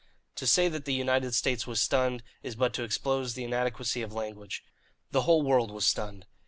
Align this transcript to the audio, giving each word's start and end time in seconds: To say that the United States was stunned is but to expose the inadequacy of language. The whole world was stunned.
To 0.37 0.47
say 0.47 0.67
that 0.67 0.85
the 0.85 0.95
United 0.95 1.35
States 1.35 1.67
was 1.67 1.79
stunned 1.79 2.23
is 2.41 2.55
but 2.55 2.73
to 2.73 2.81
expose 2.81 3.35
the 3.35 3.43
inadequacy 3.43 4.01
of 4.01 4.11
language. 4.11 4.63
The 5.11 5.21
whole 5.29 5.43
world 5.43 5.69
was 5.69 5.85
stunned. 5.85 6.25